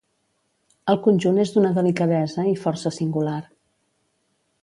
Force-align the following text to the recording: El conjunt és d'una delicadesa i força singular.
El 0.93 0.97
conjunt 1.07 1.37
és 1.43 1.51
d'una 1.57 1.71
delicadesa 1.75 2.47
i 2.53 2.57
força 2.63 2.95
singular. 2.97 3.39